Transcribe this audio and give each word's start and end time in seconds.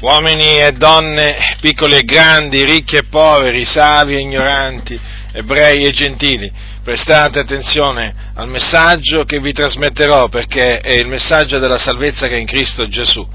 uomini 0.00 0.58
e 0.58 0.72
donne, 0.72 1.56
piccoli 1.60 1.96
e 1.96 2.04
grandi, 2.04 2.64
ricchi 2.64 2.96
e 2.96 3.04
poveri, 3.04 3.64
savi 3.64 4.14
e 4.14 4.20
ignoranti, 4.20 4.98
ebrei 5.32 5.84
e 5.84 5.90
gentili, 5.90 6.50
prestate 6.82 7.40
attenzione 7.40 8.14
al 8.34 8.48
messaggio 8.48 9.24
che 9.24 9.40
vi 9.40 9.52
trasmetterò 9.52 10.28
perché 10.28 10.78
è 10.78 10.94
il 10.94 11.08
messaggio 11.08 11.58
della 11.58 11.78
salvezza 11.78 12.28
che 12.28 12.36
è 12.36 12.40
in 12.40 12.46
Cristo 12.46 12.86
Gesù. 12.86 13.26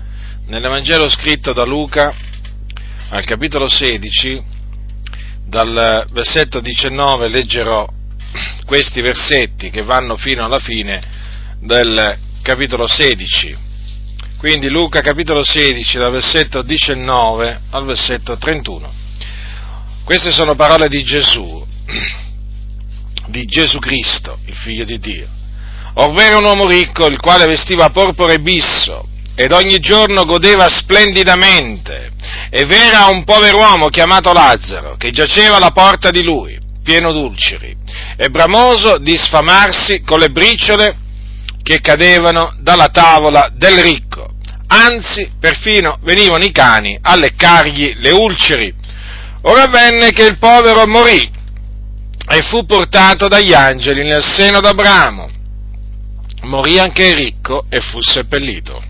Nell'Evangelo 0.47 1.09
scritto 1.09 1.51
da 1.51 1.63
Luca, 1.63 2.13
al 3.09 3.25
capitolo 3.25 3.67
16, 3.67 4.41
dal 5.45 6.05
versetto 6.11 6.61
19 6.61 7.27
leggerò 7.27 7.87
questi 8.65 9.01
versetti 9.01 9.69
che 9.69 9.83
vanno 9.83 10.15
fino 10.15 10.45
alla 10.45 10.59
fine 10.59 11.01
del 11.59 12.17
capitolo 12.41 12.87
16 12.87 13.71
quindi 14.43 14.69
Luca 14.69 14.99
capitolo 14.99 15.41
16 15.41 15.97
dal 15.97 16.11
versetto 16.11 16.63
19 16.63 17.61
al 17.69 17.85
versetto 17.85 18.37
31. 18.37 18.91
Queste 20.03 20.31
sono 20.31 20.53
parole 20.53 20.89
di 20.89 21.01
Gesù, 21.01 21.65
di 23.27 23.45
Gesù 23.45 23.79
Cristo, 23.79 24.39
il 24.45 24.53
figlio 24.53 24.83
di 24.83 24.99
Dio. 24.99 25.29
Ovvero 25.93 26.39
un 26.39 26.43
uomo 26.43 26.67
ricco, 26.67 27.05
il 27.05 27.21
quale 27.21 27.45
vestiva 27.45 27.89
porpora 27.91 28.33
e 28.33 28.41
bisso, 28.41 29.07
ed 29.33 29.53
ogni 29.53 29.79
giorno 29.79 30.25
godeva 30.25 30.67
splendidamente, 30.67 32.11
e 32.49 32.65
v'era 32.65 33.05
un 33.05 33.23
pover'uomo 33.23 33.87
chiamato 33.87 34.33
Lazzaro, 34.33 34.97
che 34.97 35.11
giaceva 35.11 35.55
alla 35.55 35.71
porta 35.71 36.11
di 36.11 36.21
lui, 36.21 36.59
pieno 36.83 37.13
d'ulceri, 37.13 37.77
e 38.17 38.29
bramoso 38.29 38.97
di 38.97 39.17
sfamarsi 39.17 40.01
con 40.01 40.19
le 40.19 40.31
briciole 40.31 40.97
che 41.63 41.79
cadevano 41.79 42.57
dalla 42.59 42.89
tavola 42.89 43.49
del 43.55 43.77
ricco 43.77 44.31
anzi 44.73 45.31
perfino 45.39 45.99
venivano 46.01 46.43
i 46.43 46.51
cani 46.51 46.97
a 46.99 47.15
leccargli 47.15 47.93
le 47.97 48.11
ulceri. 48.11 48.73
Ora 49.43 49.63
avvenne 49.63 50.11
che 50.11 50.23
il 50.23 50.37
povero 50.37 50.87
morì 50.87 51.31
e 52.29 52.41
fu 52.41 52.65
portato 52.65 53.27
dagli 53.27 53.53
angeli 53.53 54.03
nel 54.03 54.23
seno 54.23 54.59
d'Abramo. 54.59 55.29
Morì 56.43 56.79
anche 56.79 57.07
il 57.07 57.15
ricco 57.15 57.65
e 57.69 57.79
fu 57.79 58.01
seppellito. 58.01 58.81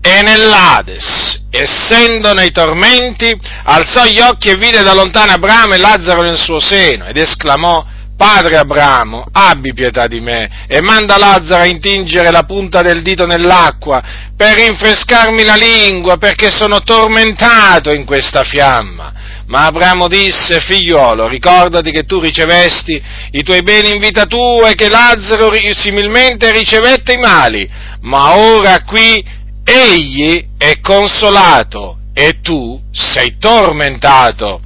E 0.00 0.22
nell'Ades, 0.22 1.46
essendo 1.50 2.32
nei 2.32 2.52
tormenti, 2.52 3.36
alzò 3.64 4.04
gli 4.04 4.20
occhi 4.20 4.50
e 4.50 4.56
vide 4.56 4.82
da 4.82 4.94
lontano 4.94 5.32
Abramo 5.32 5.74
e 5.74 5.78
Lazzaro 5.78 6.22
nel 6.22 6.38
suo 6.38 6.60
seno 6.60 7.06
ed 7.06 7.16
esclamò, 7.16 7.84
Padre 8.16 8.56
Abramo, 8.56 9.26
abbi 9.30 9.74
pietà 9.74 10.06
di 10.06 10.20
me 10.20 10.64
e 10.66 10.80
manda 10.80 11.18
Lazzaro 11.18 11.62
a 11.62 11.66
intingere 11.66 12.30
la 12.30 12.44
punta 12.44 12.80
del 12.80 13.02
dito 13.02 13.26
nell'acqua 13.26 14.02
per 14.34 14.56
rinfrescarmi 14.56 15.44
la 15.44 15.54
lingua 15.54 16.16
perché 16.16 16.50
sono 16.50 16.80
tormentato 16.80 17.92
in 17.92 18.06
questa 18.06 18.42
fiamma. 18.42 19.12
Ma 19.46 19.66
Abramo 19.66 20.08
disse, 20.08 20.60
figliuolo, 20.60 21.28
ricordati 21.28 21.92
che 21.92 22.04
tu 22.04 22.18
ricevesti 22.18 23.00
i 23.32 23.42
tuoi 23.42 23.62
beni 23.62 23.92
in 23.92 23.98
vita 23.98 24.24
tua 24.24 24.70
e 24.70 24.74
che 24.74 24.88
Lazzaro 24.88 25.52
similmente 25.72 26.50
ricevette 26.52 27.12
i 27.12 27.18
mali, 27.18 27.68
ma 28.00 28.34
ora 28.34 28.82
qui 28.82 29.22
egli 29.62 30.46
è 30.56 30.80
consolato 30.80 31.98
e 32.14 32.40
tu 32.40 32.80
sei 32.90 33.36
tormentato. 33.38 34.62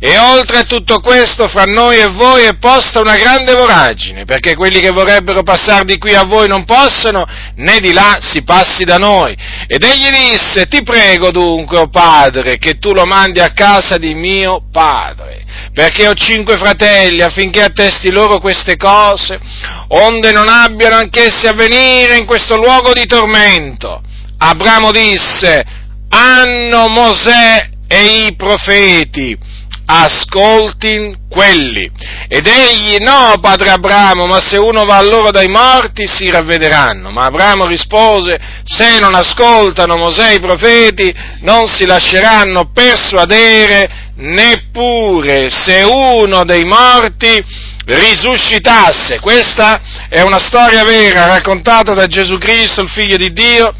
E 0.00 0.18
oltre 0.18 0.58
a 0.58 0.62
tutto 0.64 1.00
questo, 1.00 1.48
fra 1.48 1.64
noi 1.64 1.98
e 1.98 2.10
voi 2.10 2.42
è 2.44 2.56
posta 2.58 3.00
una 3.00 3.16
grande 3.16 3.54
voragine, 3.54 4.24
perché 4.24 4.54
quelli 4.54 4.80
che 4.80 4.90
vorrebbero 4.90 5.42
passare 5.42 5.84
di 5.84 5.98
qui 5.98 6.14
a 6.14 6.24
voi 6.24 6.48
non 6.48 6.64
possono, 6.64 7.24
né 7.56 7.78
di 7.78 7.92
là 7.92 8.18
si 8.20 8.42
passi 8.42 8.84
da 8.84 8.98
noi. 8.98 9.36
Ed 9.66 9.82
egli 9.82 10.10
disse, 10.10 10.66
ti 10.66 10.82
prego 10.82 11.30
dunque, 11.30 11.78
oh 11.78 11.88
padre, 11.88 12.58
che 12.58 12.74
tu 12.74 12.92
lo 12.92 13.06
mandi 13.06 13.40
a 13.40 13.52
casa 13.52 13.96
di 13.96 14.14
mio 14.14 14.64
padre, 14.70 15.44
perché 15.72 16.08
ho 16.08 16.14
cinque 16.14 16.56
fratelli, 16.56 17.22
affinché 17.22 17.62
attesti 17.62 18.10
loro 18.10 18.38
queste 18.38 18.76
cose, 18.76 19.38
onde 19.88 20.32
non 20.32 20.48
abbiano 20.48 20.96
anch'essi 20.96 21.46
a 21.46 21.52
venire 21.52 22.16
in 22.16 22.26
questo 22.26 22.56
luogo 22.56 22.92
di 22.92 23.06
tormento. 23.06 24.02
Abramo 24.38 24.90
disse, 24.90 25.64
hanno 26.08 26.88
Mosè 26.88 27.70
e 27.88 28.26
i 28.26 28.34
profeti, 28.36 29.36
ascoltin 29.86 31.28
quelli. 31.28 31.90
Ed 32.28 32.46
egli, 32.46 32.96
no, 32.98 33.38
padre 33.40 33.70
Abramo, 33.70 34.26
ma 34.26 34.40
se 34.40 34.58
uno 34.58 34.84
va 34.84 34.96
a 34.96 35.02
loro 35.02 35.30
dai 35.30 35.48
morti 35.48 36.06
si 36.06 36.28
ravvederanno. 36.28 37.10
Ma 37.10 37.24
Abramo 37.24 37.66
rispose, 37.66 38.38
se 38.64 38.98
non 38.98 39.14
ascoltano 39.14 39.96
Mosè 39.96 40.32
i 40.32 40.40
profeti, 40.40 41.14
non 41.40 41.68
si 41.68 41.86
lasceranno 41.86 42.70
persuadere 42.72 44.04
neppure 44.16 45.50
se 45.50 45.82
uno 45.82 46.44
dei 46.44 46.64
morti 46.64 47.44
risuscitasse. 47.84 49.20
Questa 49.20 49.80
è 50.08 50.20
una 50.22 50.40
storia 50.40 50.84
vera 50.84 51.26
raccontata 51.26 51.92
da 51.94 52.06
Gesù 52.06 52.38
Cristo, 52.38 52.82
il 52.82 52.88
figlio 52.88 53.16
di 53.16 53.32
Dio, 53.32 53.72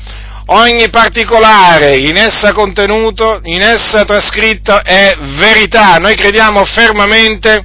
ogni 0.46 0.88
particolare 0.90 1.96
in 1.96 2.16
essa 2.16 2.52
contenuto, 2.52 3.40
in 3.44 3.62
essa 3.62 4.04
trascritto 4.04 4.82
è 4.82 5.10
verità. 5.38 5.96
Noi 5.96 6.14
crediamo 6.14 6.64
fermamente 6.64 7.64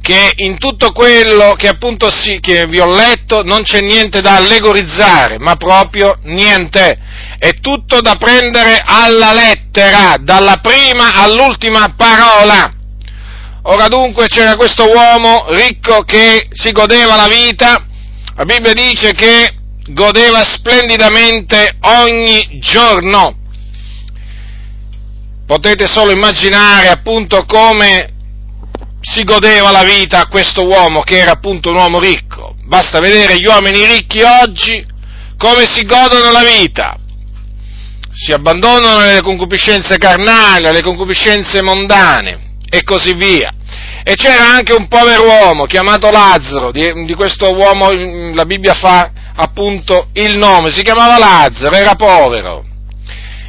che 0.00 0.32
in 0.36 0.58
tutto 0.58 0.90
quello 0.90 1.54
che 1.56 1.68
appunto 1.68 2.10
sì, 2.10 2.38
che 2.40 2.66
vi 2.66 2.80
ho 2.80 2.86
letto 2.86 3.42
non 3.42 3.62
c'è 3.62 3.80
niente 3.80 4.20
da 4.20 4.36
allegorizzare, 4.36 5.38
ma 5.38 5.54
proprio 5.56 6.18
niente. 6.24 6.98
È 7.38 7.54
tutto 7.60 8.00
da 8.00 8.16
prendere 8.16 8.82
alla 8.84 9.32
lettera, 9.32 10.16
dalla 10.20 10.56
prima 10.60 11.12
all'ultima 11.14 11.94
parola. 11.96 12.72
Ora 13.64 13.86
dunque 13.86 14.26
c'era 14.26 14.56
questo 14.56 14.90
uomo 14.90 15.46
ricco 15.50 16.02
che 16.02 16.48
si 16.50 16.72
godeva 16.72 17.14
la 17.14 17.28
vita, 17.28 17.86
la 18.34 18.44
Bibbia 18.44 18.72
dice 18.72 19.12
che 19.12 19.61
godeva 19.88 20.44
splendidamente 20.44 21.76
ogni 21.80 22.58
giorno. 22.60 23.36
Potete 25.46 25.86
solo 25.86 26.12
immaginare 26.12 26.88
appunto 26.88 27.44
come 27.44 28.10
si 29.00 29.24
godeva 29.24 29.70
la 29.70 29.82
vita 29.82 30.26
questo 30.26 30.64
uomo 30.64 31.02
che 31.02 31.18
era 31.18 31.32
appunto 31.32 31.70
un 31.70 31.76
uomo 31.76 31.98
ricco. 31.98 32.54
Basta 32.64 33.00
vedere 33.00 33.38
gli 33.38 33.46
uomini 33.46 33.84
ricchi 33.84 34.22
oggi 34.22 34.86
come 35.36 35.66
si 35.66 35.84
godono 35.84 36.30
la 36.30 36.44
vita. 36.44 36.96
Si 38.14 38.32
abbandonano 38.32 38.98
alle 38.98 39.22
concupiscenze 39.22 39.98
carnali, 39.98 40.66
alle 40.66 40.82
concupiscenze 40.82 41.60
mondane 41.60 42.50
e 42.70 42.84
così 42.84 43.14
via. 43.14 43.52
E 44.04 44.14
c'era 44.14 44.48
anche 44.48 44.72
un 44.72 44.86
povero 44.86 45.24
uomo 45.24 45.64
chiamato 45.64 46.10
Lazzaro, 46.10 46.70
di, 46.70 47.04
di 47.04 47.14
questo 47.14 47.52
uomo 47.52 47.90
la 48.32 48.44
Bibbia 48.44 48.74
fa 48.74 49.10
appunto 49.34 50.08
il 50.14 50.36
nome, 50.36 50.70
si 50.70 50.82
chiamava 50.82 51.18
Lazzaro, 51.18 51.74
era 51.74 51.94
povero. 51.94 52.64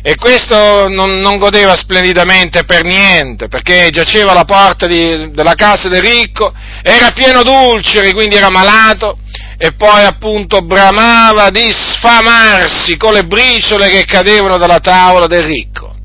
E 0.05 0.16
questo 0.16 0.89
non, 0.89 1.19
non 1.19 1.38
godeva 1.38 1.75
splendidamente 1.75 2.66
per 2.66 2.83
niente, 2.83 3.47
perché 3.47 3.89
giaceva 3.89 4.31
alla 4.31 4.44
porta 4.44 4.85
di, 4.85 5.31
della 5.31 5.55
casa 5.55 5.88
del 5.88 6.01
ricco, 6.01 6.51
era 6.81 7.11
pieno 7.11 7.41
d'ulceri, 7.41 8.11
quindi 8.11 8.35
era 8.35 8.49
malato, 8.49 9.17
e 9.57 9.71
poi 9.75 10.03
appunto 10.03 10.59
bramava 10.59 11.49
di 11.49 11.71
sfamarsi 11.71 12.97
con 12.97 13.13
le 13.13 13.23
briciole 13.23 13.89
che 13.89 14.03
cadevano 14.03 14.57
dalla 14.57 14.79
tavola 14.79 15.25
del 15.27 15.44
ricco. 15.44 15.95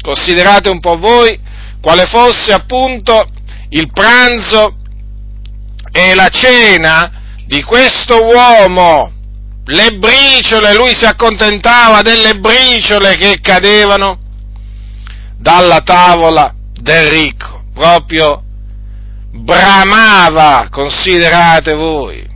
Considerate 0.00 0.70
un 0.70 0.80
po' 0.80 0.96
voi 0.96 1.38
quale 1.82 2.06
fosse 2.06 2.52
appunto 2.52 3.28
il 3.68 3.90
pranzo 3.92 4.76
e 5.92 6.14
la 6.14 6.28
cena 6.28 7.20
di 7.46 7.62
questo 7.62 8.24
uomo 8.24 9.12
le 9.64 9.90
briciole, 9.98 10.74
lui 10.74 10.92
si 10.96 11.04
accontentava 11.04 12.02
delle 12.02 12.38
briciole 12.38 13.16
che 13.16 13.38
cadevano 13.40 14.18
dalla 15.38 15.80
tavola 15.80 16.52
del 16.72 17.08
ricco, 17.08 17.64
proprio 17.72 18.42
bramava, 19.30 20.68
considerate 20.70 21.74
voi, 21.74 22.26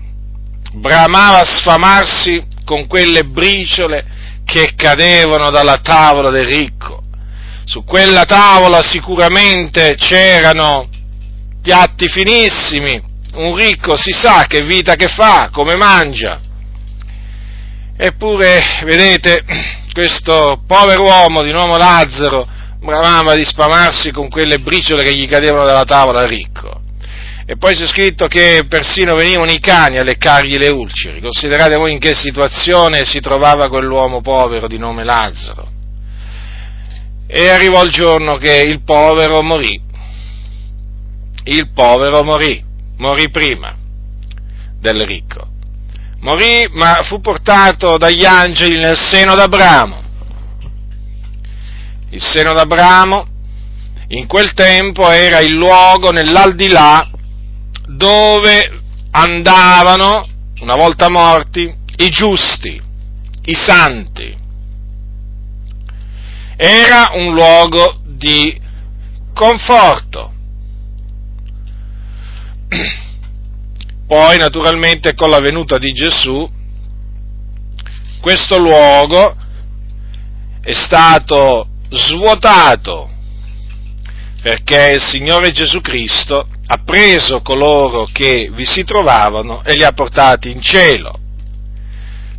bramava 0.74 1.44
sfamarsi 1.44 2.44
con 2.64 2.86
quelle 2.86 3.24
briciole 3.24 4.04
che 4.44 4.72
cadevano 4.76 5.50
dalla 5.50 5.78
tavola 5.78 6.30
del 6.30 6.46
ricco. 6.46 7.02
Su 7.64 7.82
quella 7.84 8.24
tavola 8.24 8.82
sicuramente 8.84 9.96
c'erano 9.96 10.88
piatti 11.60 12.06
finissimi, 12.06 13.02
un 13.34 13.56
ricco 13.56 13.96
si 13.96 14.12
sa 14.12 14.44
che 14.46 14.62
vita 14.62 14.94
che 14.94 15.08
fa, 15.08 15.50
come 15.52 15.74
mangia, 15.74 16.40
Eppure, 17.98 18.60
vedete, 18.84 19.42
questo 19.94 20.62
povero 20.66 21.04
uomo 21.04 21.42
di 21.42 21.50
nome 21.50 21.78
Lazzaro 21.78 22.46
bramava 22.78 23.34
di 23.34 23.44
spamarsi 23.44 24.12
con 24.12 24.28
quelle 24.28 24.58
briciole 24.58 25.02
che 25.02 25.14
gli 25.14 25.26
cadevano 25.26 25.64
dalla 25.64 25.84
tavola 25.84 26.26
ricco. 26.26 26.82
E 27.46 27.56
poi 27.56 27.74
c'è 27.74 27.86
scritto 27.86 28.26
che 28.26 28.66
persino 28.68 29.14
venivano 29.14 29.50
i 29.50 29.60
cani 29.60 29.96
a 29.96 30.02
leccargli 30.02 30.58
le 30.58 30.68
ulceri. 30.68 31.22
Considerate 31.22 31.76
voi 31.76 31.92
in 31.92 31.98
che 31.98 32.12
situazione 32.12 33.06
si 33.06 33.20
trovava 33.20 33.68
quell'uomo 33.68 34.20
povero 34.20 34.66
di 34.66 34.76
nome 34.76 35.02
Lazzaro. 35.02 35.70
E 37.26 37.48
arrivò 37.48 37.82
il 37.82 37.90
giorno 37.90 38.36
che 38.36 38.60
il 38.60 38.82
povero 38.82 39.42
morì. 39.42 39.80
Il 41.44 41.70
povero 41.72 42.22
morì, 42.22 42.62
morì 42.98 43.30
prima 43.30 43.74
del 44.80 45.02
ricco. 45.06 45.54
Morì, 46.26 46.68
ma 46.72 47.04
fu 47.04 47.20
portato 47.20 47.98
dagli 47.98 48.24
angeli 48.24 48.80
nel 48.80 48.96
seno 48.96 49.36
d'Abramo. 49.36 50.02
Il 52.10 52.20
seno 52.20 52.52
d'Abramo 52.52 53.24
in 54.08 54.26
quel 54.26 54.52
tempo 54.52 55.08
era 55.08 55.38
il 55.38 55.52
luogo 55.52 56.10
nell'aldilà 56.10 57.08
dove 57.86 58.82
andavano, 59.12 60.26
una 60.62 60.74
volta 60.74 61.08
morti, 61.08 61.72
i 61.98 62.08
giusti, 62.08 62.82
i 63.44 63.54
santi. 63.54 64.36
Era 66.56 67.10
un 67.12 67.34
luogo 67.34 68.00
di 68.02 68.60
conforto. 69.32 70.34
Poi, 74.06 74.38
naturalmente, 74.38 75.14
con 75.14 75.30
la 75.30 75.40
venuta 75.40 75.78
di 75.78 75.92
Gesù, 75.92 76.48
questo 78.20 78.58
luogo 78.58 79.36
è 80.62 80.72
stato 80.72 81.68
svuotato 81.90 83.10
perché 84.42 84.92
il 84.94 85.02
Signore 85.02 85.50
Gesù 85.50 85.80
Cristo 85.80 86.48
ha 86.66 86.78
preso 86.84 87.40
coloro 87.40 88.08
che 88.12 88.48
vi 88.52 88.64
si 88.64 88.84
trovavano 88.84 89.64
e 89.64 89.74
li 89.74 89.82
ha 89.82 89.92
portati 89.92 90.52
in 90.52 90.60
cielo, 90.60 91.18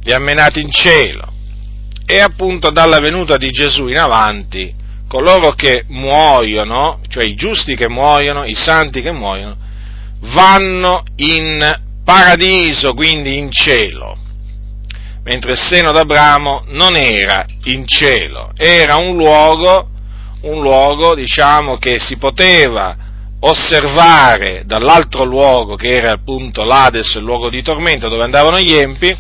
li 0.03 0.13
ha 0.13 0.19
menati 0.19 0.61
in 0.61 0.71
cielo. 0.71 1.33
E 2.05 2.19
appunto 2.19 2.69
dalla 2.69 2.99
venuta 2.99 3.35
di 3.35 3.49
Gesù 3.51 3.87
in 3.87 3.97
avanti, 3.97 4.73
coloro 5.09 5.51
che 5.51 5.83
muoiono, 5.87 7.01
cioè 7.09 7.25
i 7.25 7.35
giusti 7.35 7.75
che 7.75 7.89
muoiono, 7.89 8.45
i 8.45 8.55
santi 8.55 9.01
che 9.01 9.11
muoiono, 9.11 9.57
vanno 10.19 11.03
in 11.17 11.81
paradiso, 12.03 12.93
quindi 12.93 13.37
in 13.37 13.51
cielo. 13.51 14.17
Mentre 15.23 15.51
il 15.51 15.57
seno 15.57 15.91
d'Abramo 15.91 16.63
non 16.67 16.95
era 16.95 17.45
in 17.63 17.85
cielo, 17.85 18.51
era 18.55 18.95
un 18.95 19.15
luogo 19.15 19.89
un 20.41 20.61
luogo, 20.61 21.15
diciamo, 21.15 21.77
che 21.77 21.99
si 21.99 22.17
poteva 22.17 22.95
osservare 23.39 24.63
dall'altro 24.65 25.23
luogo 25.23 25.75
che 25.75 25.91
era 25.91 26.13
appunto 26.13 26.63
l'Ades, 26.63 27.15
il 27.15 27.23
luogo 27.23 27.49
di 27.49 27.61
tormento 27.61 28.09
dove 28.09 28.23
andavano 28.23 28.59
gli 28.59 28.73
empi, 28.73 29.15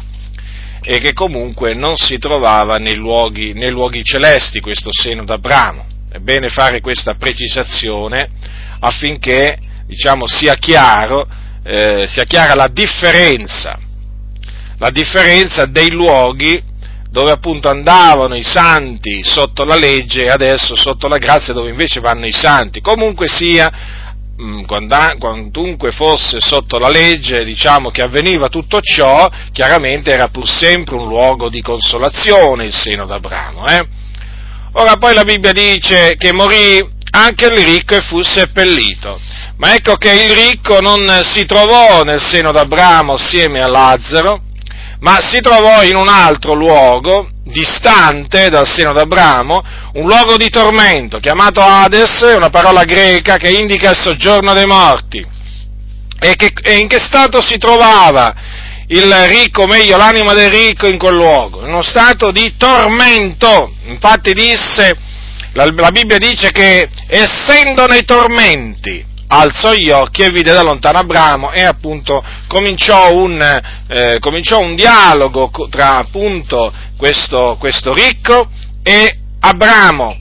e 0.81 0.99
che 0.99 1.13
comunque 1.13 1.73
non 1.73 1.95
si 1.95 2.17
trovava 2.17 2.77
nei 2.77 2.95
luoghi, 2.95 3.53
nei 3.53 3.71
luoghi 3.71 4.03
celesti 4.03 4.59
questo 4.59 4.89
seno 4.91 5.23
d'Abramo. 5.23 5.85
È 6.09 6.19
bene 6.19 6.49
fare 6.49 6.81
questa 6.81 7.15
precisazione 7.15 8.29
affinché 8.79 9.57
diciamo, 9.87 10.27
sia, 10.27 10.55
chiaro, 10.55 11.25
eh, 11.63 12.05
sia 12.07 12.25
chiara 12.25 12.53
la 12.53 12.67
differenza, 12.67 13.79
la 14.77 14.89
differenza 14.91 15.65
dei 15.65 15.89
luoghi 15.89 16.61
dove 17.09 17.31
appunto 17.31 17.69
andavano 17.69 18.35
i 18.35 18.43
santi 18.43 19.23
sotto 19.23 19.63
la 19.63 19.75
legge 19.75 20.25
e 20.25 20.29
adesso 20.29 20.75
sotto 20.75 21.07
la 21.07 21.17
grazia 21.17 21.53
dove 21.53 21.69
invece 21.69 21.99
vanno 21.99 22.27
i 22.27 22.33
santi. 22.33 22.81
Comunque 22.81 23.27
sia, 23.27 23.71
mm, 24.39 24.65
quantunque 25.17 25.91
fosse 25.91 26.39
sotto 26.39 26.77
la 26.77 26.89
legge, 26.89 27.45
diciamo 27.45 27.89
che 27.89 28.01
avveniva 28.01 28.49
tutto 28.49 28.81
ciò, 28.81 29.27
chiaramente 29.51 30.11
era 30.11 30.27
pur 30.27 30.47
sempre 30.47 30.97
un 30.97 31.07
luogo 31.07 31.49
di 31.49 31.61
consolazione 31.61 32.65
il 32.65 32.75
seno 32.75 33.05
d'Abramo. 33.05 33.65
Eh? 33.65 33.87
Ora 34.73 34.97
poi 34.97 35.15
la 35.15 35.23
Bibbia 35.23 35.53
dice 35.53 36.15
che 36.17 36.31
morì 36.33 36.85
anche 37.11 37.45
il 37.45 37.57
ricco 37.57 37.95
e 37.95 38.01
fu 38.01 38.21
seppellito. 38.21 39.19
Ma 39.57 39.73
ecco 39.73 39.95
che 39.95 40.11
il 40.11 40.33
ricco 40.33 40.79
non 40.81 41.21
si 41.23 41.45
trovò 41.45 42.03
nel 42.03 42.23
seno 42.23 42.51
d'Abramo 42.51 43.13
assieme 43.13 43.61
a 43.61 43.67
Lazzaro, 43.67 44.41
ma 44.99 45.19
si 45.19 45.39
trovò 45.39 45.83
in 45.83 45.95
un 45.95 46.07
altro 46.07 46.53
luogo, 46.53 47.29
distante 47.43 48.49
dal 48.49 48.67
seno 48.67 48.93
d'Abramo, 48.93 49.63
un 49.93 50.05
luogo 50.05 50.37
di 50.37 50.49
tormento, 50.49 51.17
chiamato 51.17 51.61
Hades, 51.61 52.21
una 52.35 52.49
parola 52.49 52.83
greca 52.83 53.37
che 53.37 53.49
indica 53.49 53.91
il 53.91 53.97
soggiorno 53.97 54.53
dei 54.53 54.65
morti. 54.65 55.25
E, 56.19 56.35
che, 56.35 56.51
e 56.61 56.77
in 56.77 56.87
che 56.87 56.99
stato 56.99 57.41
si 57.41 57.57
trovava 57.57 58.33
il 58.87 59.11
ricco, 59.27 59.63
o 59.63 59.67
meglio 59.67 59.97
l'anima 59.97 60.33
del 60.33 60.51
ricco 60.51 60.87
in 60.87 60.99
quel 60.99 61.15
luogo? 61.15 61.61
In 61.61 61.69
uno 61.69 61.81
stato 61.81 62.31
di 62.31 62.55
tormento. 62.57 63.73
Infatti 63.85 64.33
disse, 64.33 64.95
la, 65.53 65.65
la 65.75 65.89
Bibbia 65.89 66.17
dice 66.17 66.51
che 66.51 66.89
essendo 67.07 67.85
nei 67.85 68.03
tormenti, 68.05 69.05
alzò 69.27 69.73
gli 69.73 69.89
occhi 69.89 70.23
e 70.23 70.29
vide 70.29 70.53
da 70.53 70.61
lontano 70.61 70.99
Abramo 70.99 71.51
e 71.51 71.63
appunto 71.63 72.23
cominciò 72.47 73.13
un, 73.13 73.61
eh, 73.87 74.17
cominciò 74.19 74.59
un 74.59 74.75
dialogo 74.75 75.51
tra 75.69 75.97
appunto 75.97 76.71
questo, 76.97 77.55
questo 77.59 77.93
ricco 77.93 78.49
e 78.83 79.19
Abramo. 79.39 80.15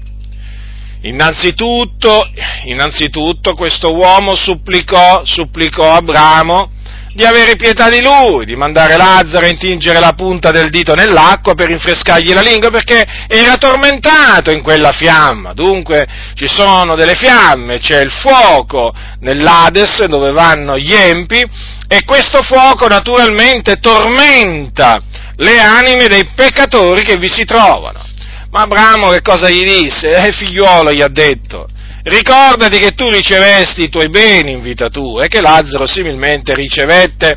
Innanzitutto, 1.02 2.28
innanzitutto 2.64 3.54
questo 3.54 3.94
uomo 3.94 4.34
supplicò, 4.34 5.24
supplicò 5.24 5.94
Abramo 5.94 6.70
di 7.16 7.24
avere 7.24 7.56
pietà 7.56 7.88
di 7.88 8.02
lui, 8.02 8.44
di 8.44 8.56
mandare 8.56 8.98
Lazzaro 8.98 9.46
a 9.46 9.48
intingere 9.48 9.98
la 10.00 10.12
punta 10.12 10.50
del 10.50 10.68
dito 10.68 10.94
nell'acqua 10.94 11.54
per 11.54 11.68
rinfrescargli 11.68 12.34
la 12.34 12.42
lingua 12.42 12.68
perché 12.68 13.06
era 13.26 13.56
tormentato 13.56 14.50
in 14.50 14.60
quella 14.60 14.92
fiamma. 14.92 15.54
Dunque 15.54 16.06
ci 16.34 16.46
sono 16.46 16.94
delle 16.94 17.14
fiamme, 17.14 17.78
c'è 17.78 18.02
il 18.02 18.10
fuoco 18.10 18.92
nell'Ades 19.20 20.04
dove 20.04 20.30
vanno 20.30 20.76
gli 20.76 20.92
empi 20.92 21.42
e 21.88 22.04
questo 22.04 22.42
fuoco 22.42 22.86
naturalmente 22.86 23.78
tormenta 23.80 25.00
le 25.36 25.58
anime 25.58 26.08
dei 26.08 26.28
peccatori 26.34 27.02
che 27.02 27.16
vi 27.16 27.30
si 27.30 27.46
trovano. 27.46 28.04
Ma 28.50 28.60
Abramo 28.60 29.08
che 29.08 29.22
cosa 29.22 29.48
gli 29.48 29.64
disse? 29.64 30.10
Eh 30.10 30.32
figliuolo 30.32 30.92
gli 30.92 31.00
ha 31.00 31.08
detto, 31.08 31.66
Ricordati 32.08 32.78
che 32.78 32.92
tu 32.92 33.10
ricevesti 33.10 33.82
i 33.82 33.88
tuoi 33.88 34.08
beni 34.08 34.52
in 34.52 34.60
vita 34.60 34.88
tua 34.88 35.24
e 35.24 35.28
che 35.28 35.40
Lazzaro 35.40 35.86
similmente 35.86 36.54
ricevette, 36.54 37.34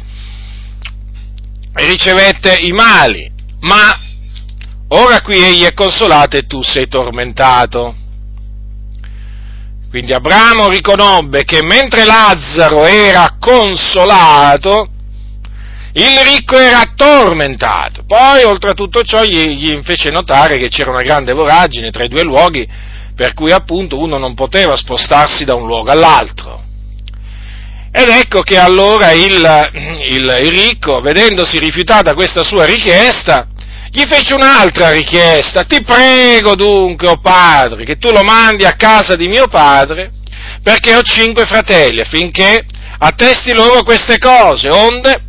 ricevette 1.73 2.55
i 2.61 2.71
mali, 2.71 3.31
ma 3.61 3.99
ora 4.89 5.21
qui 5.21 5.41
egli 5.41 5.63
è 5.63 5.73
consolato 5.73 6.37
e 6.37 6.45
tu 6.45 6.61
sei 6.61 6.87
tormentato. 6.87 7.95
Quindi 9.89 10.13
Abramo 10.13 10.69
riconobbe 10.69 11.45
che 11.45 11.63
mentre 11.63 12.05
Lazzaro 12.05 12.85
era 12.85 13.37
consolato, 13.39 14.87
il 15.93 16.19
ricco 16.31 16.59
era 16.59 16.93
tormentato. 16.95 18.03
Poi, 18.05 18.43
oltre 18.43 18.69
a 18.69 18.73
tutto 18.75 19.01
ciò, 19.01 19.23
gli, 19.23 19.55
gli 19.55 19.79
fece 19.81 20.11
notare 20.11 20.59
che 20.59 20.67
c'era 20.67 20.91
una 20.91 21.01
grande 21.01 21.33
voragine 21.33 21.89
tra 21.89 22.03
i 22.03 22.07
due 22.07 22.21
luoghi 22.21 22.97
per 23.19 23.33
cui 23.33 23.51
appunto 23.51 23.99
uno 23.99 24.17
non 24.17 24.33
poteva 24.33 24.77
spostarsi 24.77 25.43
da 25.43 25.53
un 25.53 25.65
luogo 25.65 25.91
all'altro. 25.91 26.63
Ed 27.91 28.07
ecco 28.07 28.43
che 28.43 28.57
allora 28.57 29.11
il, 29.11 29.69
il, 30.09 30.31
ricco, 30.47 31.01
vedendosi 31.01 31.59
rifiutata 31.59 32.13
questa 32.13 32.43
sua 32.43 32.63
richiesta, 32.63 33.45
gli 33.91 34.05
fece 34.07 34.35
un'altra 34.35 34.91
richiesta, 34.91 35.65
ti 35.65 35.83
prego 35.83 36.55
dunque, 36.55 37.09
o 37.09 37.11
oh 37.11 37.19
padre, 37.19 37.83
che 37.83 37.97
tu 37.97 38.09
lo 38.09 38.23
mandi 38.23 38.63
a 38.63 38.77
casa 38.77 39.17
di 39.17 39.27
mio 39.27 39.47
padre, 39.47 40.13
perché 40.63 40.95
ho 40.95 41.01
cinque 41.01 41.45
fratelli, 41.45 41.99
affinché 41.99 42.63
attesti 42.99 43.51
loro 43.51 43.83
queste 43.83 44.17
cose, 44.17 44.69
onde 44.69 45.23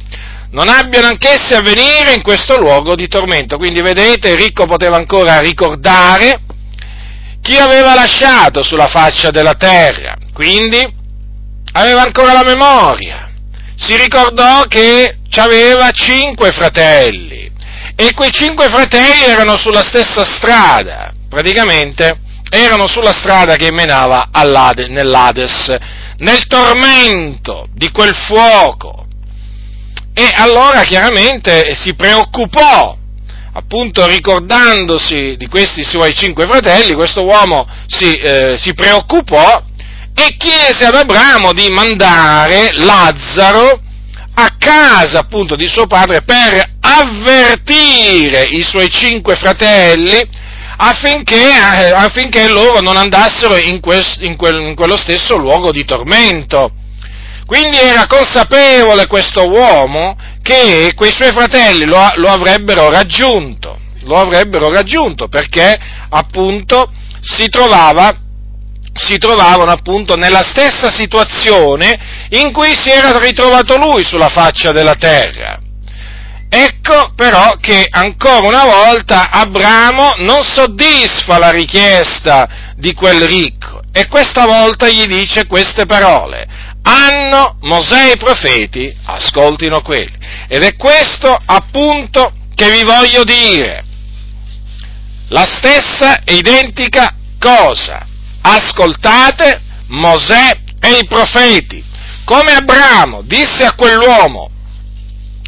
non 0.53 0.69
abbiano 0.69 1.09
anch'essi 1.09 1.55
a 1.55 1.61
venire 1.61 2.13
in 2.15 2.23
questo 2.23 2.57
luogo 2.57 2.95
di 2.95 3.09
tormento. 3.09 3.57
Quindi 3.57 3.83
vedete, 3.83 4.29
il 4.29 4.37
ricco 4.37 4.67
poteva 4.67 4.95
ancora 4.95 5.41
ricordare 5.41 6.43
chi 7.51 7.59
aveva 7.59 7.95
lasciato 7.95 8.63
sulla 8.63 8.87
faccia 8.87 9.31
della 9.31 9.55
terra, 9.55 10.15
quindi 10.33 10.79
aveva 11.73 12.03
ancora 12.03 12.33
la 12.33 12.45
memoria, 12.45 13.29
si 13.75 13.97
ricordò 13.97 14.63
che 14.69 15.19
aveva 15.35 15.91
cinque 15.91 16.53
fratelli 16.53 17.51
e 17.97 18.15
quei 18.15 18.31
cinque 18.31 18.69
fratelli 18.69 19.25
erano 19.25 19.57
sulla 19.57 19.83
stessa 19.83 20.23
strada, 20.23 21.13
praticamente 21.29 22.21
erano 22.51 22.87
sulla 22.87 23.13
strada 23.13 23.57
che 23.57 23.73
menava 23.73 24.29
nell'Ades, 24.89 25.75
nel 26.19 26.47
tormento 26.47 27.67
di 27.75 27.91
quel 27.91 28.15
fuoco. 28.15 29.07
E 30.15 30.31
allora 30.37 30.85
chiaramente 30.85 31.75
si 31.75 31.95
preoccupò 31.95 32.97
appunto 33.53 34.07
ricordandosi 34.07 35.37
di 35.37 35.47
questi 35.49 35.83
suoi 35.83 36.15
cinque 36.15 36.47
fratelli, 36.47 36.95
questo 36.95 37.25
uomo 37.25 37.67
si, 37.87 38.13
eh, 38.15 38.57
si 38.59 38.75
preoccupò 38.75 39.63
e 40.15 40.37
chiese 40.37 40.87
ad 40.87 40.95
Abramo 40.95 41.53
di 41.53 41.69
mandare 41.69 42.71
Lazzaro 42.75 43.81
a 44.35 44.55
casa 44.59 45.21
appunto 45.21 45.57
di 45.57 45.67
suo 45.67 45.87
padre 45.87 46.23
per 46.23 46.75
avvertire 46.81 48.45
i 48.45 48.63
suoi 48.63 48.89
cinque 48.89 49.37
fratelli 49.37 50.21
affinché, 50.77 51.37
eh, 51.37 51.91
affinché 51.93 52.49
loro 52.49 52.81
non 52.81 52.97
andassero 52.97 53.57
in, 53.57 53.81
quel, 53.81 54.05
in, 54.21 54.37
quel, 54.37 54.61
in 54.61 54.75
quello 54.75 54.97
stesso 54.97 55.37
luogo 55.37 55.71
di 55.71 55.85
tormento. 55.85 56.73
Quindi 57.51 57.79
era 57.81 58.07
consapevole 58.07 59.09
questo 59.09 59.51
uomo 59.51 60.17
che 60.41 60.93
quei 60.95 61.11
suoi 61.11 61.33
fratelli 61.33 61.85
lo, 61.85 61.99
lo, 62.15 62.29
avrebbero 62.29 62.89
raggiunto, 62.91 63.77
lo 64.03 64.21
avrebbero 64.21 64.71
raggiunto 64.71 65.27
perché 65.27 65.77
appunto 66.11 66.93
si 67.21 67.49
trovava 67.49 68.17
si 68.93 69.19
trovavano 69.19 69.73
appunto 69.73 70.15
nella 70.15 70.43
stessa 70.43 70.93
situazione 70.93 72.29
in 72.29 72.53
cui 72.53 72.77
si 72.77 72.91
era 72.91 73.19
ritrovato 73.19 73.77
lui 73.79 74.05
sulla 74.05 74.29
faccia 74.29 74.71
della 74.71 74.95
terra. 74.95 75.59
Ecco 76.49 77.11
però 77.17 77.57
che 77.61 77.85
ancora 77.91 78.47
una 78.47 78.65
volta 78.65 79.29
Abramo 79.29 80.13
non 80.19 80.45
soddisfa 80.45 81.39
la 81.39 81.51
richiesta 81.51 82.49
di 82.77 82.95
quel 82.95 83.23
ricco 83.23 83.83
e 83.91 84.07
questa 84.07 84.47
volta 84.47 84.89
gli 84.89 85.05
dice 85.07 85.47
queste 85.47 85.85
parole. 85.85 86.60
Hanno 86.83 87.57
Mosè 87.61 88.09
e 88.09 88.13
i 88.13 88.17
profeti, 88.17 88.95
ascoltino 89.05 89.83
quelli. 89.83 90.17
Ed 90.49 90.63
è 90.63 90.77
questo 90.77 91.37
appunto 91.45 92.33
che 92.55 92.71
vi 92.71 92.83
voglio 92.83 93.25
dire. 93.25 93.85
La 95.29 95.47
stessa 95.47 96.21
identica 96.27 97.15
cosa 97.39 98.07
ascoltate 98.43 99.61
Mosè 99.89 100.59
e 100.81 100.99
i 100.99 101.07
profeti. 101.07 101.85
Come 102.25 102.53
Abramo 102.53 103.23
disse 103.23 103.65
a 103.65 103.75
quell'uomo, 103.75 104.51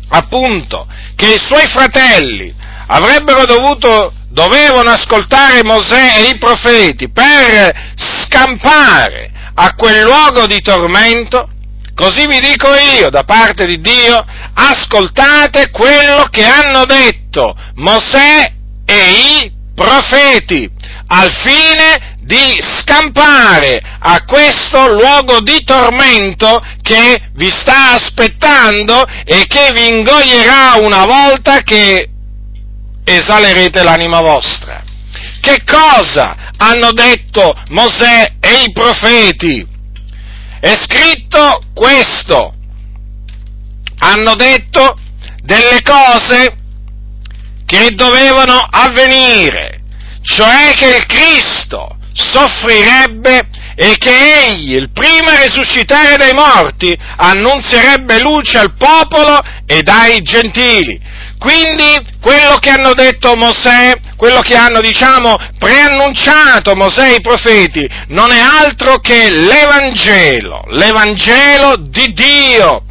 appunto, 0.08 0.86
che 1.14 1.34
i 1.34 1.38
suoi 1.38 1.66
fratelli 1.68 2.52
avrebbero 2.86 3.46
dovuto, 3.46 4.12
dovevano 4.28 4.90
ascoltare 4.90 5.62
Mosè 5.62 6.18
e 6.18 6.30
i 6.30 6.38
profeti 6.38 7.10
per 7.10 7.92
scampare 7.94 9.31
a 9.54 9.75
quel 9.75 10.02
luogo 10.02 10.47
di 10.47 10.61
tormento, 10.61 11.49
così 11.94 12.26
vi 12.26 12.40
dico 12.40 12.68
io 12.99 13.11
da 13.11 13.25
parte 13.25 13.66
di 13.66 13.80
Dio, 13.80 14.25
ascoltate 14.54 15.71
quello 15.71 16.26
che 16.30 16.44
hanno 16.44 16.85
detto 16.85 17.54
Mosè 17.75 18.52
e 18.85 19.11
i 19.40 19.52
profeti, 19.75 20.71
al 21.06 21.30
fine 21.30 22.16
di 22.21 22.59
scampare 22.61 23.82
a 23.99 24.25
questo 24.25 24.92
luogo 24.92 25.40
di 25.40 25.62
tormento 25.64 26.62
che 26.80 27.30
vi 27.35 27.50
sta 27.50 27.92
aspettando 27.92 29.04
e 29.25 29.44
che 29.47 29.71
vi 29.73 29.88
ingoierà 29.88 30.75
una 30.80 31.04
volta 31.04 31.62
che 31.62 32.09
esalerete 33.04 33.82
l'anima 33.82 34.21
vostra. 34.21 34.82
Che 35.40 35.64
cosa 35.64 36.41
hanno 36.62 36.92
detto 36.92 37.52
Mosè 37.71 38.35
e 38.38 38.62
i 38.66 38.73
profeti? 38.73 39.66
È 40.61 40.75
scritto 40.76 41.61
questo. 41.75 42.54
Hanno 43.99 44.35
detto 44.37 44.97
delle 45.42 45.83
cose 45.83 46.57
che 47.66 47.95
dovevano 47.95 48.61
avvenire, 48.71 49.81
cioè 50.23 50.73
che 50.76 50.97
il 50.97 51.07
Cristo 51.07 51.97
soffrirebbe 52.12 53.49
e 53.75 53.97
che 53.99 54.45
egli, 54.47 54.75
il 54.75 54.90
primo 54.92 55.31
a 55.31 55.42
risuscitare 55.42 56.16
dai 56.16 56.35
morti, 56.35 56.97
annunzierebbe 57.16 58.21
luce 58.21 58.59
al 58.59 58.75
popolo 58.76 59.40
ed 59.66 59.88
ai 59.88 60.23
gentili. 60.23 61.00
Quindi 61.42 61.99
quello 62.20 62.56
che 62.61 62.70
hanno 62.70 62.94
detto 62.94 63.34
Mosè, 63.34 63.99
quello 64.16 64.42
che 64.42 64.54
hanno, 64.54 64.80
diciamo, 64.80 65.37
preannunciato 65.58 66.76
Mosè 66.76 67.11
e 67.11 67.14
i 67.16 67.20
profeti, 67.20 67.84
non 68.11 68.30
è 68.30 68.38
altro 68.38 68.99
che 69.00 69.28
l'Evangelo, 69.28 70.62
l'Evangelo 70.68 71.78
di 71.78 72.12
Dio 72.12 72.84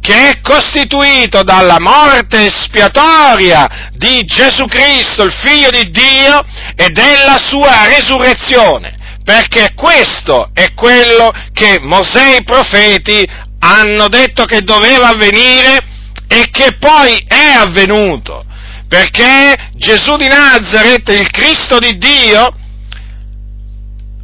che 0.00 0.28
è 0.28 0.40
costituito 0.40 1.42
dalla 1.42 1.80
morte 1.80 2.46
espiatoria 2.46 3.90
di 3.92 4.22
Gesù 4.24 4.66
Cristo, 4.66 5.24
il 5.24 5.32
Figlio 5.32 5.70
di 5.70 5.90
Dio, 5.90 6.44
e 6.76 6.90
della 6.90 7.38
sua 7.42 7.86
risurrezione, 7.96 8.94
perché 9.24 9.72
questo 9.74 10.50
è 10.52 10.74
quello 10.74 11.32
che 11.52 11.78
Mosè 11.80 12.34
e 12.34 12.36
i 12.36 12.44
profeti 12.44 13.26
hanno 13.58 14.08
detto 14.08 14.44
che 14.44 14.60
doveva 14.60 15.08
avvenire 15.08 15.93
e 16.34 16.50
che 16.50 16.76
poi 16.80 17.16
è 17.28 17.52
avvenuto, 17.58 18.44
perché 18.88 19.54
Gesù 19.74 20.16
di 20.16 20.26
Nazareth, 20.26 21.08
il 21.10 21.30
Cristo 21.30 21.78
di 21.78 21.96
Dio, 21.96 22.52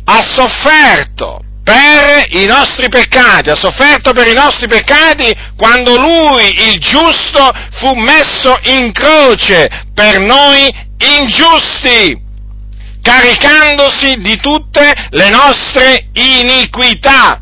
ha 0.05 0.23
sofferto 0.23 1.41
per 1.63 2.27
i 2.31 2.47
nostri 2.47 2.89
peccati, 2.89 3.51
ha 3.51 3.55
sofferto 3.55 4.13
per 4.13 4.27
i 4.27 4.33
nostri 4.33 4.67
peccati 4.67 5.33
quando 5.57 5.97
lui, 5.97 6.69
il 6.69 6.81
giusto, 6.81 7.49
fu 7.75 7.95
messo 7.95 8.59
in 8.63 8.91
croce 8.91 9.87
per 9.95 10.19
noi 10.19 10.69
ingiusti, 10.99 12.21
caricandosi 13.01 14.17
di 14.17 14.37
tutte 14.39 14.93
le 15.11 15.29
nostre 15.29 16.09
iniquità. 16.13 17.41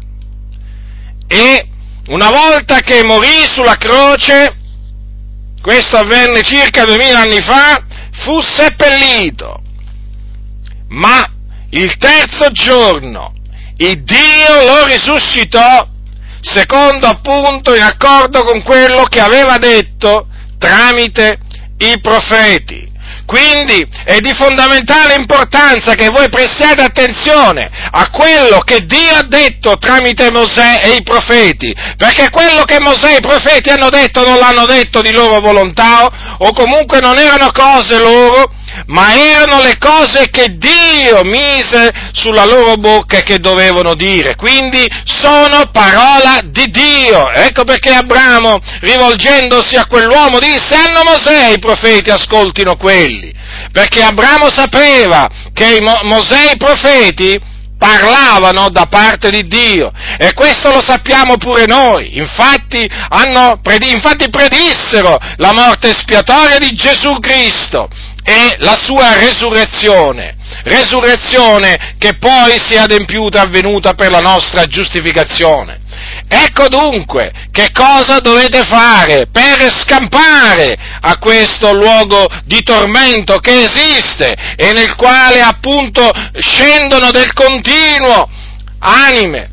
E 1.27 1.69
una 2.09 2.31
volta 2.31 2.81
che 2.81 3.03
morì 3.03 3.47
sulla 3.51 3.77
croce, 3.77 4.58
questo 5.69 5.99
avvenne 5.99 6.41
circa 6.41 6.87
duemila 6.87 7.21
anni 7.21 7.43
fa, 7.43 7.85
fu 8.23 8.41
seppellito. 8.41 9.61
Ma 10.89 11.31
il 11.69 11.95
terzo 11.99 12.51
giorno 12.53 13.35
il 13.77 14.03
Dio 14.03 14.65
lo 14.65 14.87
risuscitò 14.87 15.87
secondo 16.41 17.07
appunto 17.07 17.75
in 17.75 17.83
accordo 17.83 18.45
con 18.45 18.63
quello 18.63 19.03
che 19.03 19.21
aveva 19.21 19.59
detto 19.59 20.29
tramite 20.57 21.39
i 21.77 22.01
profeti. 22.01 22.91
Quindi 23.29 23.87
è 24.05 24.21
di 24.21 24.33
fondamentale 24.33 25.15
importanza 25.17 25.95
che 25.95 26.09
voi 26.09 26.31
prestiate 26.31 26.81
attenzione 26.81 27.71
a 27.91 28.09
quello 28.09 28.61
che 28.61 28.87
Dio 28.87 29.15
ha 29.17 29.23
detto 29.23 29.77
tramite 29.77 30.31
Mosè 30.31 30.81
e 30.85 30.95
i 30.95 31.03
profeti, 31.03 31.71
perché 31.99 32.31
quello 32.31 32.63
che 32.63 32.81
Mosè 32.81 33.13
e 33.13 33.17
i 33.17 33.21
profeti 33.21 33.69
hanno 33.69 33.91
detto 33.91 34.25
non 34.27 34.39
l'hanno 34.39 34.65
detto 34.65 35.03
di 35.03 35.13
loro 35.13 35.41
volontà 35.41 36.09
o 36.39 36.53
comunque 36.55 37.01
non 37.01 37.19
erano 37.19 37.51
cose 37.53 37.99
loro 37.99 38.51
ma 38.87 39.15
erano 39.15 39.61
le 39.63 39.77
cose 39.79 40.31
che 40.31 40.57
Dio 40.57 41.23
mise 41.25 41.93
sulla 42.13 42.45
loro 42.45 42.77
bocca 42.77 43.19
e 43.19 43.23
che 43.23 43.39
dovevano 43.39 43.95
dire. 43.95 44.35
Quindi 44.37 44.87
sono 45.05 45.69
parola 45.73 46.41
di 46.45 46.71
Dio. 46.71 47.31
Ecco 47.31 47.65
perché 47.65 47.91
Abramo, 47.91 48.59
rivolgendosi 48.81 49.77
a 49.77 49.87
quell'uomo, 49.87 50.39
disse, 50.39 50.75
hanno 50.75 51.03
Mosè 51.05 51.53
i 51.53 51.59
profeti, 51.59 52.11
ascoltino 52.11 52.77
quelli. 52.77 53.33
Perché 53.73 54.03
Abramo 54.03 54.49
sapeva 54.53 55.29
che 55.53 55.81
Mosè 55.81 56.49
e 56.49 56.53
i 56.53 56.57
profeti 56.57 57.57
parlavano 57.79 58.69
da 58.71 58.87
parte 58.91 59.31
di 59.31 59.45
Dio 59.45 59.91
e 60.19 60.35
questo 60.35 60.71
lo 60.71 60.83
sappiamo 60.83 61.37
pure 61.37 61.65
noi, 61.67 62.19
infatti, 62.19 62.91
hanno, 63.09 63.61
infatti 63.87 64.29
predissero 64.29 65.17
la 65.37 65.53
morte 65.53 65.91
espiatoria 65.91 66.59
di 66.59 66.73
Gesù 66.73 67.19
Cristo 67.21 67.89
e 68.23 68.57
la 68.59 68.77
sua 68.77 69.17
resurrezione, 69.19 70.37
resurrezione 70.65 71.95
che 71.99 72.17
poi 72.19 72.59
si 72.59 72.75
è 72.75 72.79
adempiuta, 72.79 73.41
avvenuta 73.41 73.95
per 73.95 74.11
la 74.11 74.21
nostra 74.21 74.67
giustificazione. 74.67 75.81
Ecco 76.29 76.69
dunque 76.69 77.33
che 77.51 77.71
cosa 77.73 78.19
dovete 78.19 78.63
fare 78.65 79.29
per 79.33 79.73
scampare 79.73 80.77
a 81.01 81.17
questo 81.17 81.73
luogo 81.73 82.29
di 82.45 82.63
tormento 82.63 83.39
che 83.39 83.63
esiste 83.63 84.37
e 84.57 84.73
nel 84.73 84.95
quale 84.95 85.41
appunto 85.41 86.11
scendono 86.39 87.11
del 87.11 87.33
continuo 87.33 88.29
anime, 88.81 89.53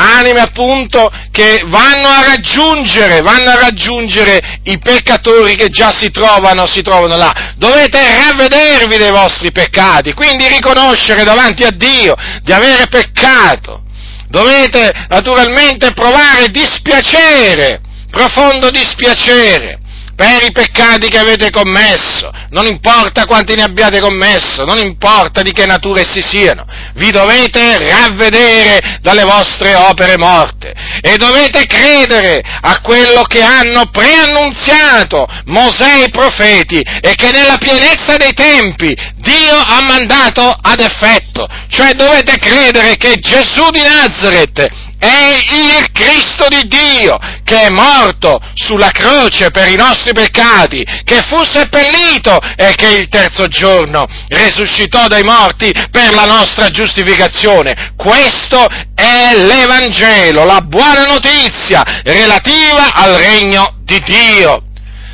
anime 0.00 0.40
appunto 0.40 1.10
che 1.30 1.62
vanno 1.66 2.08
a 2.08 2.24
raggiungere, 2.24 3.20
vanno 3.20 3.50
a 3.50 3.60
raggiungere 3.60 4.60
i 4.64 4.78
peccatori 4.78 5.56
che 5.56 5.68
già 5.68 5.92
si 5.94 6.10
trovano, 6.10 6.66
si 6.66 6.82
trovano 6.82 7.16
là. 7.16 7.52
Dovete 7.56 7.98
ravvedervi 7.98 8.96
dei 8.96 9.10
vostri 9.10 9.52
peccati, 9.52 10.12
quindi 10.12 10.48
riconoscere 10.48 11.24
davanti 11.24 11.64
a 11.64 11.70
Dio 11.70 12.14
di 12.42 12.52
avere 12.52 12.86
peccato. 12.88 13.82
Dovete 14.28 14.92
naturalmente 15.08 15.92
provare 15.92 16.48
dispiacere, 16.50 17.80
profondo 18.10 18.70
dispiacere 18.70 19.79
per 20.20 20.44
i 20.44 20.52
peccati 20.52 21.08
che 21.08 21.16
avete 21.16 21.48
commesso, 21.48 22.30
non 22.50 22.66
importa 22.66 23.24
quanti 23.24 23.54
ne 23.54 23.62
abbiate 23.62 24.00
commesso, 24.00 24.66
non 24.66 24.76
importa 24.76 25.40
di 25.40 25.50
che 25.50 25.64
natura 25.64 26.02
essi 26.02 26.20
siano, 26.20 26.66
vi 26.96 27.10
dovete 27.10 27.78
ravvedere 27.88 28.98
dalle 29.00 29.24
vostre 29.24 29.74
opere 29.74 30.18
morte 30.18 30.74
e 31.00 31.16
dovete 31.16 31.64
credere 31.64 32.42
a 32.60 32.82
quello 32.82 33.22
che 33.22 33.40
hanno 33.40 33.88
preannunziato 33.90 35.26
Mosè 35.46 36.00
e 36.00 36.04
i 36.04 36.10
profeti 36.10 36.82
e 37.00 37.14
che 37.14 37.30
nella 37.30 37.56
pienezza 37.56 38.18
dei 38.18 38.34
tempi 38.34 38.94
Dio 39.14 39.56
ha 39.56 39.80
mandato 39.80 40.42
ad 40.42 40.80
effetto, 40.80 41.48
cioè 41.70 41.94
dovete 41.94 42.36
credere 42.36 42.96
che 42.98 43.14
Gesù 43.14 43.70
di 43.70 43.80
Nazareth 43.80 44.79
è 45.00 45.40
il 45.50 45.90
Cristo 45.92 46.46
di 46.48 46.68
Dio 46.68 47.18
che 47.42 47.62
è 47.62 47.70
morto 47.70 48.38
sulla 48.54 48.90
croce 48.90 49.50
per 49.50 49.68
i 49.68 49.74
nostri 49.74 50.12
peccati, 50.12 50.84
che 51.04 51.22
fu 51.22 51.42
seppellito 51.42 52.38
e 52.54 52.74
che 52.76 52.88
il 52.88 53.08
terzo 53.08 53.48
giorno 53.48 54.06
risuscitò 54.28 55.08
dai 55.08 55.22
morti 55.22 55.72
per 55.90 56.12
la 56.14 56.26
nostra 56.26 56.68
giustificazione. 56.68 57.94
Questo 57.96 58.66
è 58.94 59.34
l'Evangelo, 59.36 60.44
la 60.44 60.60
buona 60.60 61.06
notizia 61.06 61.82
relativa 62.04 62.92
al 62.92 63.14
regno 63.14 63.76
di 63.82 64.00
Dio. 64.04 64.64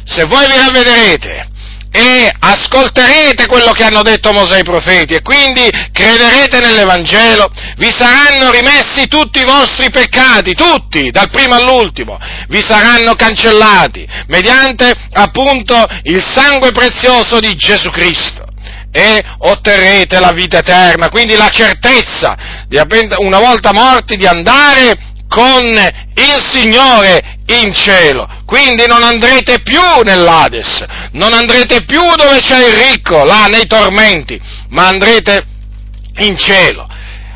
Se 0.05 0.25
voi 0.25 0.47
vi 0.47 0.57
ravvederete 0.57 1.55
e 1.97 2.31
ascolterete 2.39 3.47
quello 3.47 3.71
che 3.71 3.83
hanno 3.85 4.03
detto 4.03 4.31
Mosè 4.31 4.57
e 4.57 4.61
i 4.61 4.65
profeti 4.65 5.15
e 5.15 5.23
quindi 5.23 5.67
crederete 5.93 6.61
nell'Evangelo, 6.61 7.51
vi 7.79 7.91
saranno 7.91 8.51
rimessi 8.51 9.09
tutti 9.09 9.41
i 9.41 9.47
vostri 9.47 9.89
peccati, 9.89 10.53
tutti, 10.53 11.11
dal 11.11 11.31
primo 11.31 11.55
all'ultimo, 11.55 12.19
vi 12.49 12.61
saranno 12.61 13.15
cancellati 13.15 14.07
mediante 14.27 14.93
appunto 15.13 15.87
il 16.03 16.23
sangue 16.23 16.71
prezioso 16.71 17.41
di 17.41 17.57
Gesù 17.57 17.89
Cristo. 17.89 18.45
E 18.93 19.23
otterrete 19.39 20.19
la 20.21 20.33
vita 20.33 20.59
eterna, 20.59 21.11
quindi 21.11 21.37
la 21.37 21.51
certezza 21.51 22.37
di, 22.67 22.79
una 23.19 23.39
volta 23.39 23.73
morti 23.73 24.17
di 24.17 24.27
andare 24.27 25.15
con 25.37 25.67
il 25.67 26.45
Signore 26.51 27.41
in 27.49 27.75
cielo. 27.75 28.27
Quindi 28.47 28.87
non 28.87 29.03
andrete 29.03 29.61
più 29.61 29.83
nell'Ades, 30.03 30.83
non 31.13 31.35
andrete 31.35 31.85
più 31.85 32.01
dove 32.17 32.41
c'è 32.41 32.67
il 32.67 32.73
ricco, 32.73 33.23
là 33.25 33.45
nei 33.47 33.67
tormenti, 33.67 34.41
ma 34.71 34.87
andrete 34.87 35.45
in 36.21 36.39
cielo. 36.39 36.89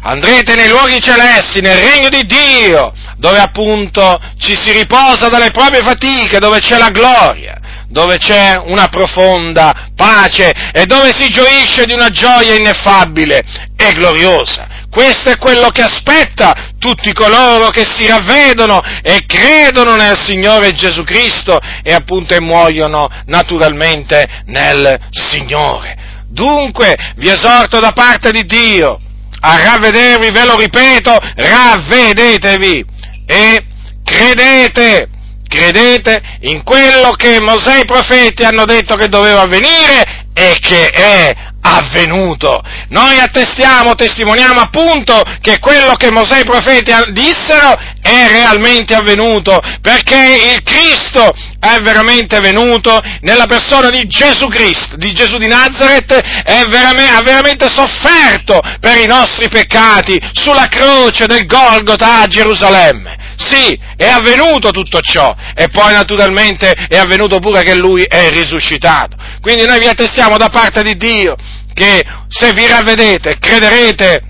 Andrete 0.03 0.55
nei 0.55 0.69
luoghi 0.69 0.99
celesti, 0.99 1.61
nel 1.61 1.77
regno 1.77 2.09
di 2.09 2.25
Dio, 2.25 2.91
dove 3.19 3.39
appunto 3.39 4.19
ci 4.39 4.57
si 4.57 4.73
riposa 4.73 5.29
dalle 5.29 5.51
proprie 5.51 5.83
fatiche, 5.83 6.39
dove 6.39 6.61
c'è 6.61 6.79
la 6.79 6.89
gloria 6.89 7.61
dove 7.91 8.19
c'è 8.19 8.57
una 8.57 8.87
profonda 8.87 9.91
pace 9.97 10.53
e 10.73 10.87
dove 10.87 11.13
si 11.13 11.29
gioisce 11.29 11.87
di 11.87 11.93
una 11.93 12.09
gioia 12.09 12.55
ineffabile 12.55 13.43
e 13.77 13.93
gloriosa. 13.95 14.69
Questo 14.91 15.31
è 15.31 15.39
quello 15.39 15.71
che 15.71 15.83
aspetta 15.83 16.73
tutti 16.79 17.13
coloro 17.13 17.71
che 17.71 17.85
si 17.85 18.09
ravvedono 18.09 18.83
e 19.03 19.25
credono 19.25 19.95
nel 19.95 20.19
Signore 20.19 20.73
Gesù 20.73 21.05
Cristo 21.05 21.61
e 21.83 21.93
appunto 21.93 22.39
muoiono 22.41 23.09
naturalmente 23.27 24.27
nel 24.47 24.99
Signore. 25.11 25.97
Dunque 26.27 26.97
vi 27.17 27.29
esorto 27.29 27.79
da 27.79 27.93
parte 27.93 28.33
di 28.33 28.45
Dio 28.45 29.01
a 29.41 29.63
ravvedervi, 29.63 30.31
ve 30.31 30.45
lo 30.45 30.57
ripeto, 30.57 31.17
ravvedetevi 31.37 32.85
e 33.27 33.65
credete 34.05 35.09
credete 35.51 36.23
in 36.43 36.63
quello 36.63 37.11
che 37.17 37.41
Mosè 37.41 37.79
e 37.79 37.81
i 37.81 37.85
profeti 37.85 38.45
hanno 38.45 38.65
detto 38.65 38.95
che 38.95 39.09
doveva 39.09 39.43
avvenire 39.43 40.29
e 40.33 40.57
che 40.61 40.89
è 40.91 41.35
avvenuto. 41.63 42.63
Noi 42.91 43.19
attestiamo, 43.19 43.97
testimoniamo 43.97 44.61
appunto 44.61 45.21
che 45.41 45.59
quello 45.59 45.95
che 45.95 46.13
Mosè 46.13 46.37
e 46.37 46.41
i 46.41 46.45
profeti 46.45 46.93
dissero 47.11 47.77
è 48.11 48.29
realmente 48.29 48.95
avvenuto, 48.95 49.61
perché 49.81 50.53
il 50.55 50.63
Cristo 50.65 51.33
è 51.61 51.79
veramente 51.81 52.41
venuto 52.41 53.01
nella 53.21 53.47
persona 53.47 53.89
di 53.89 54.05
Gesù 54.09 54.49
Cristo, 54.49 54.97
di 54.97 55.13
Gesù 55.13 55.37
di 55.37 55.47
Nazareth, 55.47 56.21
veramente, 56.69 57.13
ha 57.13 57.23
veramente 57.23 57.69
sofferto 57.69 58.61
per 58.81 58.99
i 58.99 59.07
nostri 59.07 59.49
peccati 59.49 60.21
sulla 60.33 60.67
croce 60.67 61.27
del 61.27 61.47
Golgota 61.47 62.23
a 62.23 62.27
Gerusalemme. 62.27 63.17
Sì, 63.37 63.79
è 63.97 64.09
avvenuto 64.09 64.71
tutto 64.71 65.01
ciò 65.01 65.35
e 65.55 65.69
poi 65.69 65.93
naturalmente 65.93 66.73
è 66.73 66.97
avvenuto 66.97 67.39
pure 67.39 67.63
che 67.63 67.75
lui 67.75 68.03
è 68.03 68.29
risuscitato. 68.31 69.17
Quindi 69.41 69.67
noi 69.67 69.79
vi 69.79 69.87
attestiamo 69.87 70.37
da 70.37 70.49
parte 70.49 70.83
di 70.83 70.97
Dio 70.97 71.37
che 71.73 72.05
se 72.29 72.53
vi 72.53 72.67
ravvedete, 72.67 73.39
crederete 73.39 74.25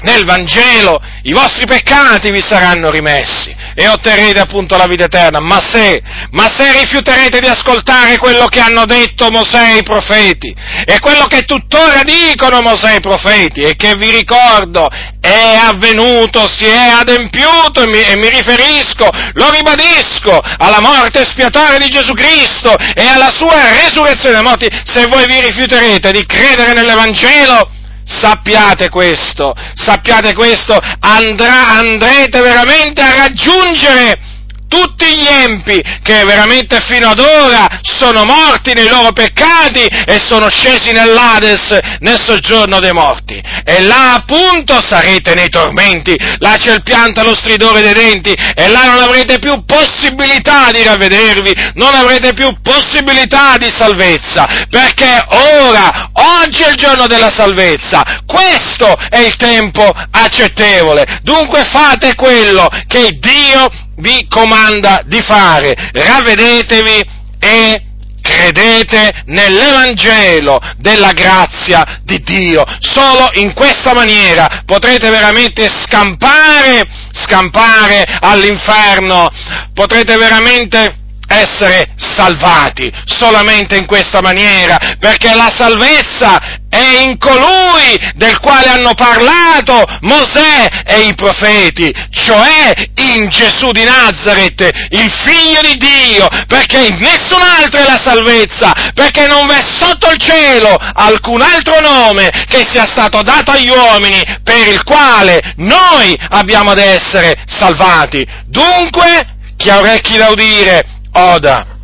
nel 0.00 0.24
Vangelo, 0.24 1.00
i 1.22 1.32
vostri 1.32 1.66
peccati 1.66 2.30
vi 2.30 2.42
saranno 2.42 2.90
rimessi 2.90 3.54
e 3.74 3.88
otterrete 3.88 4.40
appunto 4.40 4.76
la 4.76 4.86
vita 4.86 5.04
eterna. 5.04 5.40
Ma 5.40 5.60
se, 5.60 6.02
ma 6.30 6.48
se 6.48 6.72
rifiuterete 6.72 7.40
di 7.40 7.46
ascoltare 7.46 8.18
quello 8.18 8.46
che 8.46 8.60
hanno 8.60 8.86
detto 8.86 9.30
Mosè 9.30 9.74
e 9.74 9.78
i 9.78 9.82
profeti 9.82 10.54
e 10.84 10.98
quello 11.00 11.26
che 11.26 11.42
tuttora 11.42 12.02
dicono 12.02 12.60
Mosè 12.60 12.92
e 12.92 12.96
i 12.96 13.00
profeti 13.00 13.60
e 13.60 13.76
che 13.76 13.94
vi 13.96 14.10
ricordo 14.10 14.88
è 15.20 15.58
avvenuto, 15.60 16.48
si 16.48 16.64
è 16.64 16.88
adempiuto 17.00 17.82
e 17.82 17.86
mi, 17.86 18.00
e 18.00 18.16
mi 18.16 18.28
riferisco, 18.28 19.08
lo 19.34 19.50
ribadisco, 19.50 20.40
alla 20.58 20.80
morte 20.80 21.20
espiatoria 21.20 21.78
di 21.78 21.88
Gesù 21.88 22.14
Cristo 22.14 22.74
e 22.76 23.06
alla 23.06 23.30
sua 23.30 23.72
resurrezione 23.82 24.34
dai 24.34 24.44
morti, 24.44 24.68
se 24.84 25.06
voi 25.06 25.26
vi 25.26 25.40
rifiuterete 25.40 26.10
di 26.12 26.24
credere 26.24 26.72
nell'Evangelo, 26.72 27.70
sappiate 28.08 28.88
questo, 28.88 29.54
sappiate 29.74 30.32
questo, 30.34 30.78
andrà, 31.00 31.68
andrete 31.78 32.40
veramente 32.40 33.02
a 33.02 33.14
raggiungere 33.16 34.27
tutti 34.68 35.06
gli 35.06 35.26
empi 35.26 35.82
che 36.02 36.24
veramente 36.24 36.80
fino 36.80 37.08
ad 37.08 37.18
ora 37.18 37.66
sono 37.82 38.24
morti 38.24 38.74
nei 38.74 38.88
loro 38.88 39.12
peccati 39.12 39.80
e 39.80 40.18
sono 40.18 40.48
scesi 40.48 40.92
nell'Ades 40.92 41.76
nel 42.00 42.20
soggiorno 42.22 42.78
dei 42.78 42.92
morti. 42.92 43.42
E 43.64 43.82
là 43.82 44.14
appunto 44.14 44.80
sarete 44.80 45.34
nei 45.34 45.48
tormenti, 45.48 46.16
là 46.38 46.56
c'è 46.56 46.74
il 46.74 46.82
pianto 46.82 47.20
e 47.20 47.24
lo 47.24 47.34
stridore 47.34 47.80
dei 47.80 47.94
denti. 47.94 48.32
E 48.54 48.68
là 48.68 48.84
non 48.84 48.98
avrete 48.98 49.38
più 49.38 49.64
possibilità 49.64 50.70
di 50.70 50.82
ravvedervi, 50.82 51.54
non 51.74 51.94
avrete 51.94 52.32
più 52.34 52.54
possibilità 52.62 53.56
di 53.56 53.70
salvezza, 53.70 54.46
perché 54.68 55.24
ora, 55.28 56.10
oggi 56.12 56.62
è 56.62 56.70
il 56.70 56.76
giorno 56.76 57.06
della 57.06 57.30
salvezza, 57.30 58.22
questo 58.26 58.94
è 59.08 59.18
il 59.18 59.36
tempo 59.36 59.90
accettevole. 60.10 61.20
Dunque 61.22 61.64
fate 61.64 62.14
quello 62.14 62.68
che 62.86 63.18
Dio 63.18 63.68
vi 63.98 64.26
comanda 64.28 65.02
di 65.04 65.20
fare. 65.20 65.74
Ravvedetevi 65.92 67.02
e 67.38 67.82
credete 68.20 69.22
nell'Evangelo 69.26 70.60
della 70.76 71.12
grazia 71.12 72.00
di 72.02 72.20
Dio. 72.22 72.64
Solo 72.80 73.30
in 73.34 73.54
questa 73.54 73.94
maniera 73.94 74.62
potrete 74.66 75.08
veramente 75.08 75.68
scampare, 75.68 76.86
scampare 77.12 78.04
all'inferno, 78.20 79.30
potrete 79.72 80.16
veramente 80.16 80.96
essere 81.28 81.92
salvati 81.96 82.90
solamente 83.04 83.76
in 83.76 83.86
questa 83.86 84.20
maniera, 84.20 84.78
perché 84.98 85.34
la 85.34 85.52
salvezza 85.54 86.57
è 86.68 87.02
in 87.02 87.18
colui 87.18 87.98
del 88.14 88.38
quale 88.40 88.68
hanno 88.68 88.94
parlato 88.94 89.84
Mosè 90.02 90.66
e 90.84 91.00
i 91.00 91.14
profeti, 91.14 91.92
cioè 92.10 92.72
in 92.96 93.28
Gesù 93.30 93.70
di 93.70 93.84
Nazareth, 93.84 94.68
il 94.90 95.10
figlio 95.24 95.60
di 95.62 95.76
Dio, 95.76 96.28
perché 96.46 96.86
in 96.86 96.98
nessun 96.98 97.40
altro 97.40 97.80
è 97.80 97.84
la 97.84 98.00
salvezza, 98.02 98.72
perché 98.94 99.26
non 99.26 99.46
v'è 99.46 99.62
sotto 99.64 100.10
il 100.10 100.18
cielo 100.18 100.76
alcun 100.76 101.40
altro 101.40 101.80
nome 101.80 102.30
che 102.48 102.66
sia 102.68 102.86
stato 102.86 103.22
dato 103.22 103.52
agli 103.52 103.70
uomini 103.70 104.22
per 104.42 104.68
il 104.68 104.82
quale 104.84 105.54
noi 105.56 106.16
abbiamo 106.30 106.70
ad 106.70 106.78
essere 106.78 107.34
salvati. 107.46 108.26
Dunque, 108.46 109.36
chi 109.56 109.70
ha 109.70 109.78
orecchi 109.78 110.16
da 110.18 110.28
udire, 110.28 110.84
oda 111.12 111.76